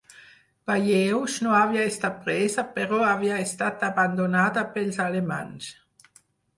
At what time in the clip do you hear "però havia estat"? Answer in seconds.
2.79-3.87